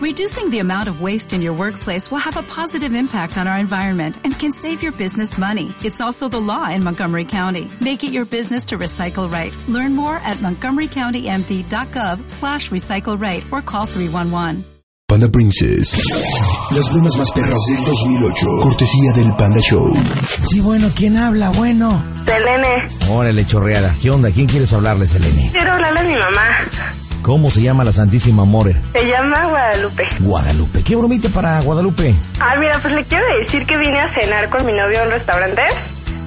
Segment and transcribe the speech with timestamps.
[0.00, 3.58] Reducing the amount of waste in your workplace will have a positive impact on our
[3.58, 5.74] environment and can save your business money.
[5.84, 7.68] It's also the law in Montgomery County.
[7.82, 9.52] Make it your business to recycle right.
[9.68, 14.64] Learn more at montgomerycountymd.gov slash recycle right or call 311.
[15.06, 15.94] Panda Princess.
[16.70, 18.46] Las bromas más perras del 2008.
[18.62, 19.92] Cortesía del Panda Show.
[20.48, 21.50] Sí, bueno, ¿quién habla?
[21.50, 22.02] Bueno.
[22.24, 22.88] Selene.
[23.10, 23.94] Órale, chorreada.
[24.00, 24.30] ¿Qué onda?
[24.30, 25.50] ¿Quién quieres hablarle, Selene?
[25.52, 26.40] Quiero hablarle a mi mamá.
[27.22, 28.74] ¿Cómo se llama la Santísima More?
[28.92, 30.08] Se llama Guadalupe.
[30.20, 30.82] Guadalupe.
[30.82, 32.14] ¿Qué bromita para Guadalupe?
[32.40, 35.10] Ah, mira, pues le quiero decir que vine a cenar con mi novio a un
[35.10, 35.62] restaurante.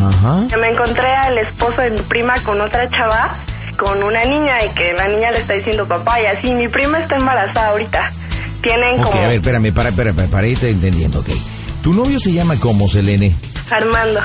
[0.00, 0.46] Ajá.
[0.48, 3.36] Que me encontré al esposo de mi prima con otra chava,
[3.78, 6.54] con una niña, y que la niña le está diciendo papá, y así.
[6.54, 8.12] Mi prima está embarazada ahorita.
[8.62, 9.22] Tienen Ok, como...
[9.22, 11.28] a ver, espérame, para, para, para, para irte entendiendo, ok.
[11.82, 13.34] ¿Tu novio se llama cómo, Selene?
[13.70, 14.20] Armando.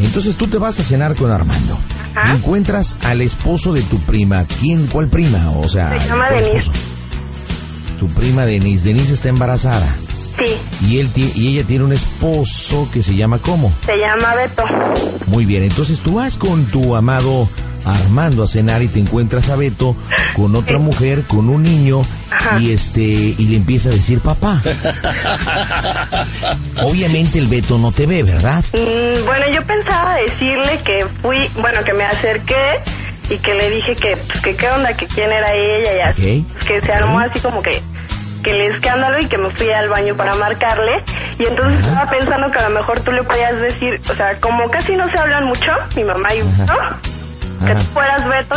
[0.00, 1.78] Entonces tú te vas a cenar con Armando.
[2.24, 2.34] Ajá.
[2.34, 4.44] Encuentras al esposo de tu prima.
[4.60, 4.86] ¿Quién?
[4.86, 5.50] ¿Cuál prima?
[5.56, 6.58] O sea, Se llama ¿cuál Denise.
[6.70, 6.78] esposo?
[7.98, 8.84] Tu prima Denise.
[8.88, 9.86] Denise está embarazada.
[10.38, 10.56] Sí,
[10.88, 13.72] Y, él y ella tiene un esposo que se llama ¿cómo?
[13.84, 14.64] se llama Beto.
[15.26, 17.48] Muy bien, entonces tú vas con tu amado
[17.84, 19.96] Armando a cenar y te encuentras a Beto
[20.34, 22.02] con otra mujer, con un niño
[22.60, 24.60] y este y le empieza a decir papá.
[26.82, 28.62] Obviamente el Beto no te ve, ¿verdad?
[28.72, 32.82] Mm, bueno, yo pensaba decirle que fui, bueno, que me acerqué
[33.30, 36.46] y que le dije que, pues, que qué onda, que quién era ella y así.
[36.56, 37.82] Ok, Que se armó así como que,
[38.48, 41.02] que el escándalo y que me fui al baño para marcarle.
[41.38, 44.68] Y entonces estaba pensando que a lo mejor tú le podías decir, o sea, como
[44.70, 46.40] casi no se hablan mucho, mi mamá y.
[46.40, 47.66] ¿no?
[47.66, 48.54] Que tú fueras Beto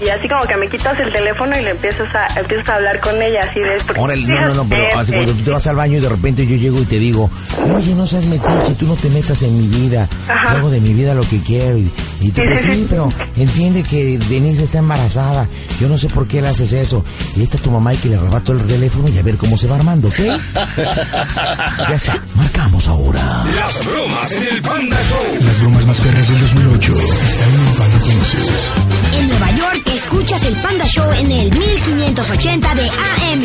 [0.00, 2.98] y así como que me quitas el teléfono y le empiezas a, empiezas a hablar
[2.98, 3.76] con ella así de...
[3.96, 6.08] Órale, no, no, no, pero fíjate, hace cuando tú te vas al baño y de
[6.08, 7.30] repente yo llego y te digo,
[7.72, 10.94] oye, no seas metiche, tú no te metas en mi vida, yo hago de mi
[10.94, 11.78] vida lo que quiero.
[11.78, 11.92] Y,
[12.26, 15.46] y tú Sí, pero entiende que Denise está embarazada,
[15.80, 17.04] yo no sé por qué le haces eso.
[17.36, 19.56] Y ahí está tu mamá y que le arrebato el teléfono y a ver cómo
[19.58, 20.18] se va armando, ¿ok?
[21.88, 23.20] ya está, marcamos ahora.
[23.54, 25.44] Las bromas en el Panda Show.
[25.46, 28.72] Las bromas más perras del 2008 están en Panda Princess.
[29.18, 33.44] En Nueva York escuchas el Panda Show en el 1580 de AM.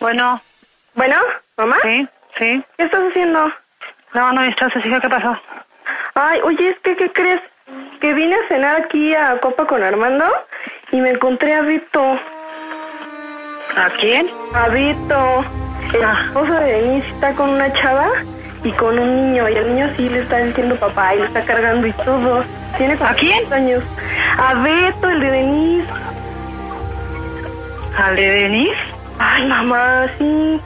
[0.00, 0.40] Bueno,
[0.94, 1.16] Bueno,
[1.56, 2.06] mamá, sí,
[2.38, 2.62] sí.
[2.76, 3.40] ¿qué estás haciendo?
[4.14, 5.32] No, no estás, hija, ¿qué pasó?
[6.14, 7.40] Ay, oye, es que, ¿qué crees?
[8.00, 10.24] Que vine a cenar aquí a Copa con Armando
[10.92, 12.02] y me encontré a Vito.
[13.76, 14.30] ¿A quién?
[14.54, 15.44] A Vito.
[15.92, 16.22] El Ah.
[16.26, 18.08] esposo de Denise está con una chava
[18.64, 19.48] y con un niño.
[19.48, 22.44] Y el niño sí le está diciendo papá y lo está cargando y todo.
[22.78, 23.52] Tiene como ¿A quién?
[23.52, 23.82] años.
[24.38, 25.88] A Beto, el de Denise.
[27.98, 28.76] ¿Al de Denise?
[29.18, 30.60] Ay, mamá, sí.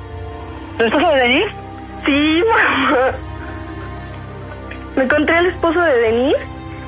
[0.79, 1.51] ¿El esposo de Denise?
[2.07, 3.13] Sí, mamá.
[5.01, 6.41] Me encontré al esposo de Denise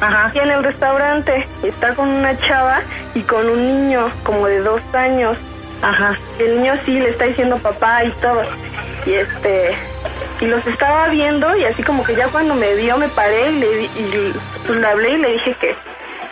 [0.03, 0.27] Ajá.
[0.27, 1.49] aquí en el restaurante.
[1.63, 2.83] y Está con una chava
[3.15, 5.39] y con un niño como de dos años.
[5.81, 6.19] Ajá.
[6.39, 8.43] Y el niño sí le está diciendo papá y todo.
[9.07, 9.75] Y este
[10.41, 13.59] y los estaba viendo y así como que ya cuando me vio me paré y
[13.61, 14.35] le y
[14.67, 15.75] pues, le hablé y le dije que,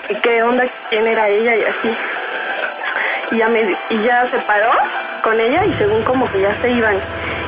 [0.08, 1.96] que qué onda, quién era ella y así.
[3.30, 4.70] Y ya me y ya se paró
[5.22, 6.98] con ella y según como que ya se iban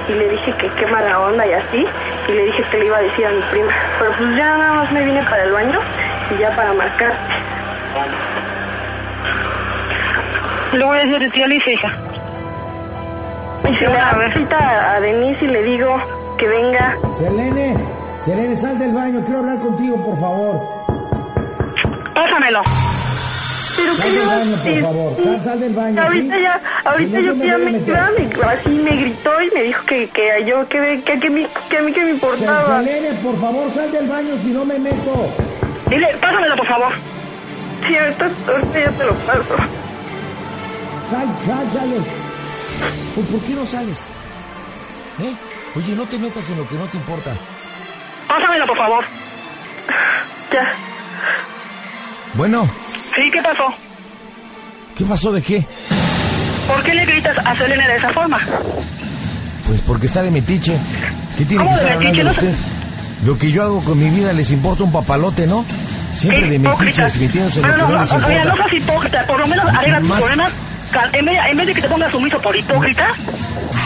[0.09, 1.87] y le dije que qué mala onda y así
[2.29, 3.73] y le dije que le iba a decir a mi prima.
[3.99, 5.81] Pero pues ya nada más me vine para el baño
[6.35, 7.13] y ya para marcar.
[10.73, 11.89] Le voy a decir, tío Alicia, hija.
[13.65, 15.97] Y Sí, le cita a Denise y le digo
[16.37, 17.77] que venga Selene,
[18.19, 20.61] Selene, sal del baño, quiero hablar contigo, por favor.
[22.15, 22.63] Pásamelo.
[23.83, 25.25] Pero Sal que del baño, por sí, favor, sí.
[25.25, 26.43] sal, sal del baño, Ahorita ¿sí?
[26.43, 30.09] ya, ahorita yo me ya me iba, me- así me gritó y me dijo que,
[30.11, 32.79] que yo, que, que, que, mi- que a mí que me importaba.
[32.83, 35.29] Selene, por favor, sal del baño si no me meto.
[35.91, 36.93] Dile, pásamelo, por favor.
[37.87, 39.57] Sí, ahorita, ahorita ya te lo paso.
[41.11, 41.97] Sal, sal, sale.
[43.15, 44.07] Pues, ¿Por qué no sales?
[45.21, 45.35] ¿Eh?
[45.77, 47.33] Oye, no te metas en lo que no te importa.
[48.29, 49.05] Pásamelo, por favor.
[50.53, 50.73] Ya.
[52.35, 52.67] Bueno,
[53.15, 53.75] Sí, ¿qué pasó?
[54.97, 55.67] ¿qué pasó de qué?
[56.69, 58.39] ¿Por qué le gritas a Selene de esa forma?
[59.67, 60.77] Pues porque está de metiche.
[61.37, 62.55] ¿Qué tiene que ¿Cómo de estar hablando No usted?
[63.25, 65.65] Lo que yo hago con mi vida les importa un papalote, ¿no?
[66.15, 68.57] Siempre de metiches metiéndose en lo No, que no, no no, les sea, no importa.
[68.71, 70.53] seas hipócrita, por lo menos arregla tus problemas.
[71.15, 73.07] En vez, en vez de que te pongas sumiso por hipócrita,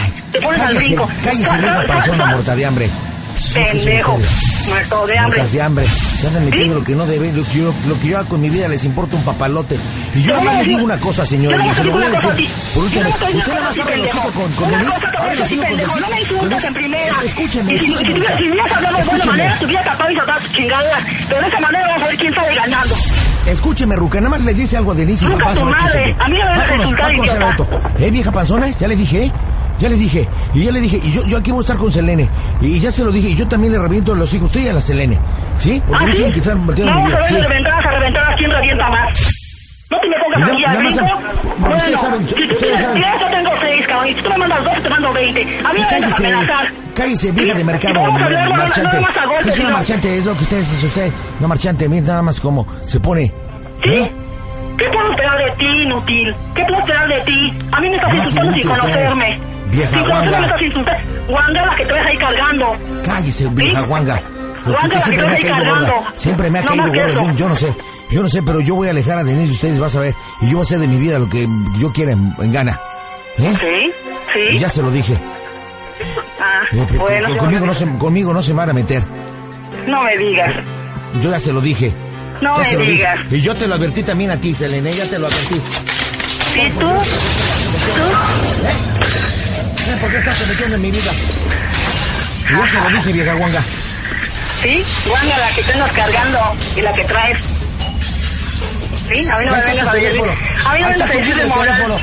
[0.02, 1.08] Ay, te pones al cállese, brinco.
[1.25, 2.90] cállese, vieja persona muerta de hambre.
[3.54, 4.19] Pendejo,
[4.69, 5.38] muerto de hambre.
[5.38, 5.87] Muertas de hambre.
[6.20, 6.81] Se andan metiendo ¿Sí?
[6.81, 7.37] lo que no deben.
[7.37, 9.76] Lo que, yo, lo que yo hago con mi vida les importa un papalote.
[10.14, 12.04] Y yo Yo nada más no le digo una cosa, señora, y se lo voy
[12.04, 13.14] a decir por última vez.
[13.14, 15.00] Usted nada más abre los hijos con, con Denise.
[15.00, 16.32] te a los decir, hijos con pendejo, no me Denise.
[16.34, 17.04] insultes en primera.
[17.04, 17.26] Denise.
[17.26, 18.37] Escúcheme, Y escúcheme.
[18.38, 21.02] si hubieras hablado de buena manera, tuviera capaz de soltar tus chingaderas.
[21.28, 22.94] Pero de esa manera vamos a ver quién sale ganando.
[23.46, 25.78] Escúcheme, Ruca, nada más le dice algo a Denise y papá tu se va a
[25.82, 26.16] madre.
[26.19, 26.90] A mí no me a Va con los
[27.34, 27.66] idiota.
[28.00, 28.69] ¿Eh, vieja panzona?
[28.70, 29.32] Ya le dije, ¿eh?
[29.78, 30.26] Ya le dije.
[30.55, 32.28] Y ya le dije, y yo, yo aquí voy a estar con Selene.
[32.61, 34.46] Y ya se lo dije, y yo también le reviento los hijos.
[34.46, 35.19] Usted y a la Selene.
[35.58, 35.82] ¿Sí?
[35.87, 36.17] Porque ¿Ah, no sí?
[36.17, 36.73] tienen que estar mi No,
[37.06, 37.25] vida.
[37.25, 37.34] se Sí.
[37.34, 39.08] ven reventadas a reventadas, ¿quién revienta más?
[39.88, 41.12] No te me Y pongas no- aquí al saben-
[41.61, 42.96] bueno, ustedes saben- si tú ustedes tienes saben.
[43.02, 44.08] 10, yo tengo 6, cabrón.
[44.08, 45.40] Y si tú me mandas 2, te mando 20.
[45.43, 46.25] A mí Y me a cállese,
[46.94, 49.00] cállese, vieja de mercado, Y a no, no, marchante.
[49.00, 50.19] no a golpes, ¿Qué es una marchante?
[50.19, 51.12] Es lo que usted es, usted.
[51.38, 53.26] No marchante, mire nada más como se pone.
[53.84, 53.90] ¿Sí?
[53.90, 54.12] ¿Eh?
[54.76, 56.34] ¿Qué puedo esperar de ti, inútil?
[56.55, 57.67] ¿Qué puedo esperar de ti?
[57.72, 59.40] A mí me estás insultando sin conocerme.
[59.70, 60.98] Vieja conocerme guanga.
[61.28, 62.76] Guanga la que te ves ahí cargando.
[63.04, 63.86] Cállese, vieja ¿Sí?
[63.86, 64.20] guanga.
[64.64, 66.12] Porque Guanga, siempre me ha caído gorda.
[66.16, 67.34] Siempre me ha caído gorda.
[67.36, 67.74] Yo, no sé.
[68.10, 70.14] Yo no sé, pero yo voy a alejar a Denise de ustedes, vas a ver.
[70.40, 71.46] Y yo voy a hacer de mi vida lo que
[71.78, 72.80] yo quiera en, en gana.
[73.38, 73.52] ¿Eh?
[73.60, 73.92] ¿Sí?
[74.40, 74.58] Y ¿Sí?
[74.58, 75.18] ya se lo dije.
[76.40, 77.28] Ah, Eh, bueno.
[77.28, 79.04] con- conmigo, no se, conmigo no se van a meter.
[79.86, 80.54] No me digas.
[81.22, 81.92] Yo ya se lo dije.
[82.40, 82.92] No Ya me dije.
[82.92, 83.19] digas.
[83.30, 85.60] Y yo te lo advertí también a ti, Selene, ya te lo advertí.
[86.54, 86.88] ¿Sí tú?
[86.88, 86.92] Eh,
[89.94, 91.10] ¿Por qué estás metiendo en mi vida?
[92.50, 93.60] Y ya se lo dije, vieja guanga.
[94.60, 94.84] ¿Sí?
[95.06, 97.38] Guanga la que andas cargando y la que traes.
[99.12, 99.28] ¿Sí?
[99.28, 99.90] A mí no me vengas a.
[99.90, 99.94] A
[100.74, 102.00] mí no me vengas a moral.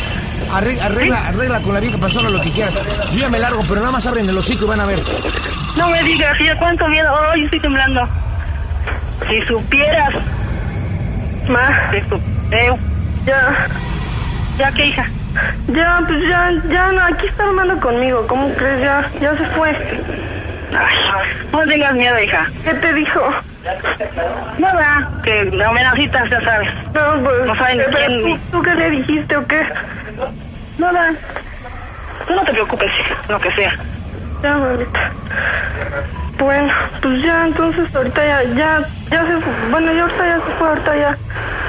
[0.53, 2.74] Arregla, arregla, arregla con la vieja persona lo que quieras.
[3.12, 5.01] Yo ya me largo, pero nada más abren el hocico y van a ver.
[5.75, 7.12] No me digas, ¿y cuánto miedo?
[7.12, 8.01] Oh, yo estoy temblando.
[9.27, 10.13] Si supieras.
[11.50, 11.91] Ma.
[11.91, 12.15] Si su...
[12.56, 12.71] Eh,
[14.58, 15.04] Ya, ¿Ya qué, hija?
[15.68, 18.82] ya, pues ya, ya no, aquí está Armando conmigo, ¿cómo crees?
[18.82, 19.70] Ya, ya se fue.
[19.70, 20.96] Ay,
[21.52, 22.50] no tengas miedo, hija.
[22.64, 23.22] ¿Qué te dijo?
[24.58, 26.70] Nada, que la amenazitas, ya sabes.
[26.94, 29.68] No, pues, No saben quién ¿tú, ¿tú qué le dijiste o qué?
[30.78, 31.14] Nada.
[32.28, 32.92] Tú no te preocupes,
[33.30, 33.74] lo que sea.
[34.44, 35.14] Ya, mamita.
[36.38, 38.80] Bueno, pues ya, entonces ahorita ya, ya,
[39.10, 39.54] ya se fue.
[39.70, 41.18] Bueno, ya ahorita ya se fue, ahorita ya.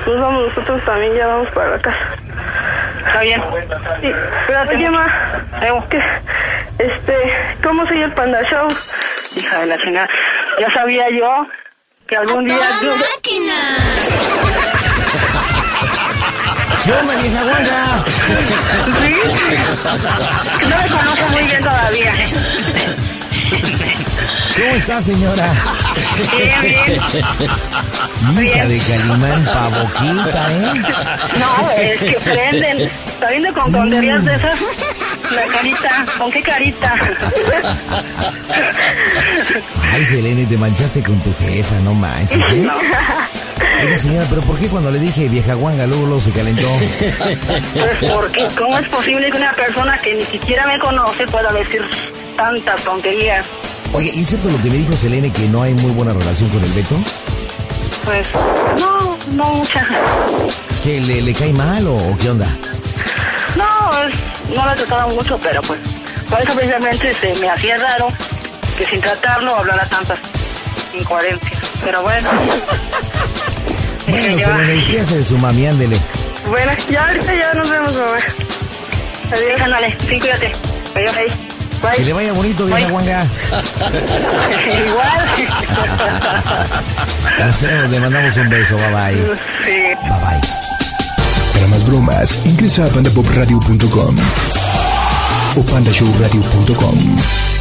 [0.06, 1.98] Nos vamos nosotros también, ya vamos para la casa.
[3.24, 3.42] Bien.
[4.02, 4.08] Sí,
[4.46, 5.06] Cuídate Oye, ma.
[6.78, 7.14] Este,
[7.62, 8.68] ¿cómo sigue el Panda Show?
[9.34, 10.08] Hija de la chingada.
[10.60, 11.46] Ya sabía yo
[12.06, 12.58] que algún día...
[12.58, 13.76] máquina!
[16.84, 18.04] ¿Qué onda, vieja guanga?
[19.00, 19.14] ¿Sí?
[20.68, 22.12] No me conozco muy bien todavía.
[24.56, 25.52] ¿Cómo está, señora?
[26.36, 28.46] Bien, bien.
[28.46, 30.82] Hija de Calimán, pa' boquita, ¿eh?
[31.38, 32.90] No, es que prenden.
[33.18, 34.60] Saliendo con tonterías de esas.
[35.32, 36.06] La carita.
[36.18, 36.94] ¿Con qué carita?
[39.92, 42.68] Ay, Selene, te manchaste con tu jefa, no manches, ¿eh?
[43.82, 46.68] Oiga, señora, pero ¿por qué cuando le dije vieja guanga luego, luego se calentó?
[47.74, 51.82] Pues porque, ¿cómo es posible que una persona que ni siquiera me conoce pueda decir
[52.36, 53.44] tantas tonterías?
[53.94, 56.50] Oye, ¿y es cierto lo que me dijo Selene que no hay muy buena relación
[56.50, 56.96] con el Beto?
[58.04, 58.26] Pues,
[58.80, 59.86] no, no mucha.
[60.82, 62.48] ¿Que le, le cae mal o, o qué onda?
[63.56, 65.78] No, es, no lo he tratado mucho, pero pues,
[66.28, 68.08] por eso precisamente se me hacía raro
[68.76, 70.18] que sin tratarlo hablara tantas
[70.92, 71.60] incoherencias.
[71.84, 72.28] Pero bueno.
[74.06, 75.96] Bueno, Selene, despídase de su mami, ándele.
[76.46, 78.18] Bueno, ya ahorita ya nos vemos, mamá.
[79.32, 80.52] Adiós, ándale, sí, cuídate.
[80.94, 81.32] Adiós.
[81.90, 82.12] Que le Bye.
[82.14, 82.90] vaya bonito, vieja Bye.
[82.90, 83.24] guanga.
[84.86, 85.24] Igual.
[87.38, 89.14] Nosotros le mandamos un beso, bye bye.
[89.64, 89.72] sí.
[90.02, 90.40] Bye bye.
[91.54, 94.16] Para más bromas, ingresa a pandapopradio.com
[95.56, 97.53] o pandashowradio.com.